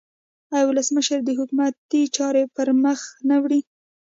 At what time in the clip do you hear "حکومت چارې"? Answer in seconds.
1.39-2.41